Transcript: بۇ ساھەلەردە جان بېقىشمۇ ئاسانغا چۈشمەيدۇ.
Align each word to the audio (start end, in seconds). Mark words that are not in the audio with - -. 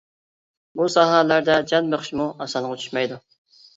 بۇ 0.79 0.87
ساھەلەردە 0.93 1.57
جان 1.73 1.93
بېقىشمۇ 1.95 2.27
ئاسانغا 2.47 2.81
چۈشمەيدۇ. 2.85 3.21